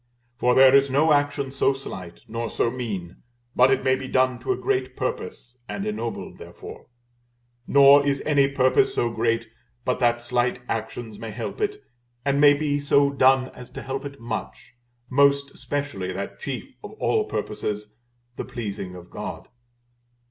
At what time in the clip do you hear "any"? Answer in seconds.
8.25-8.47